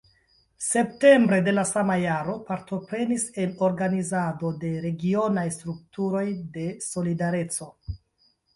Septembre 0.67 1.37
de 1.47 1.51
la 1.53 1.65
sama 1.71 1.97
jaro 2.03 2.33
partoprenis 2.47 3.27
en 3.45 3.53
organizado 3.69 4.53
de 4.65 4.73
regionaj 4.89 5.47
strukturoj 5.59 6.27
de 6.59 6.67
"Solidareco". 6.91 7.73